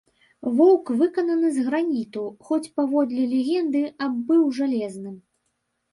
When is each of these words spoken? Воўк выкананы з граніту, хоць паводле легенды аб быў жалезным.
Воўк 0.59 0.85
выкананы 1.01 1.51
з 1.57 1.65
граніту, 1.67 2.23
хоць 2.47 2.69
паводле 2.79 3.23
легенды 3.35 3.81
аб 4.07 4.13
быў 4.31 4.43
жалезным. 4.61 5.15